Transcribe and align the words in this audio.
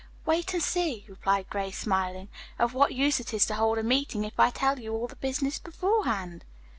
"Wait 0.25 0.51
and 0.51 0.63
see," 0.63 1.05
replied 1.07 1.47
Grace, 1.47 1.77
smiling. 1.77 2.27
"Of 2.57 2.73
what 2.73 2.93
use 2.95 3.19
is 3.19 3.31
it 3.35 3.39
to 3.41 3.53
hold 3.53 3.77
a 3.77 3.83
meeting, 3.83 4.23
if 4.23 4.39
I 4.39 4.49
tell 4.49 4.79
you 4.79 4.95
all 4.95 5.05
the 5.05 5.15
business 5.15 5.59
beforehand?" 5.59 6.43